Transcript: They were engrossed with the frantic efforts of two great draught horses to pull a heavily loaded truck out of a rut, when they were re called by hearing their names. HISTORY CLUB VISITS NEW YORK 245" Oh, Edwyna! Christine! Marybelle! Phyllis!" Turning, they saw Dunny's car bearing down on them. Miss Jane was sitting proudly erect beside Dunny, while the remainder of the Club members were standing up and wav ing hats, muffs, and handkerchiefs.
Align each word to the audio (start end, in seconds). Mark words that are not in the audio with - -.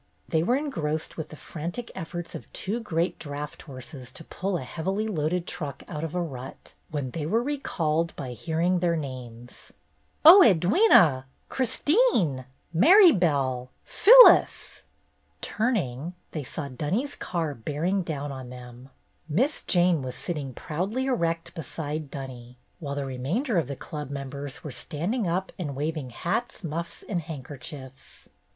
They 0.29 0.41
were 0.41 0.55
engrossed 0.55 1.15
with 1.15 1.29
the 1.29 1.35
frantic 1.35 1.91
efforts 1.93 2.33
of 2.33 2.51
two 2.53 2.79
great 2.79 3.19
draught 3.19 3.61
horses 3.61 4.11
to 4.13 4.23
pull 4.23 4.57
a 4.57 4.63
heavily 4.63 5.07
loaded 5.07 5.45
truck 5.45 5.83
out 5.87 6.03
of 6.03 6.15
a 6.15 6.21
rut, 6.23 6.73
when 6.89 7.11
they 7.11 7.27
were 7.27 7.43
re 7.43 7.59
called 7.59 8.15
by 8.15 8.31
hearing 8.31 8.79
their 8.79 8.95
names. 8.95 9.71
HISTORY 10.23 10.23
CLUB 10.23 10.41
VISITS 10.41 10.63
NEW 10.63 10.69
YORK 10.69 10.89
245" 10.89 10.89
Oh, 10.89 11.21
Edwyna! 11.21 11.23
Christine! 11.49 12.45
Marybelle! 12.73 13.69
Phyllis!" 13.83 14.83
Turning, 15.41 16.15
they 16.31 16.43
saw 16.43 16.67
Dunny's 16.67 17.15
car 17.15 17.53
bearing 17.53 18.01
down 18.01 18.31
on 18.31 18.49
them. 18.49 18.89
Miss 19.29 19.61
Jane 19.63 20.01
was 20.01 20.15
sitting 20.15 20.55
proudly 20.55 21.05
erect 21.05 21.53
beside 21.53 22.09
Dunny, 22.09 22.57
while 22.79 22.95
the 22.95 23.05
remainder 23.05 23.59
of 23.59 23.67
the 23.67 23.75
Club 23.75 24.09
members 24.09 24.63
were 24.63 24.71
standing 24.71 25.27
up 25.27 25.51
and 25.59 25.77
wav 25.77 25.95
ing 25.95 26.09
hats, 26.09 26.63
muffs, 26.63 27.03
and 27.07 27.21
handkerchiefs. 27.21 28.29